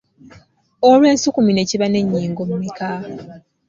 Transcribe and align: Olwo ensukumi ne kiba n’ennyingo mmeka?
Olwo 0.87 1.05
ensukumi 1.13 1.51
ne 1.53 1.63
kiba 1.69 1.87
n’ennyingo 1.89 2.43
mmeka? 2.51 2.89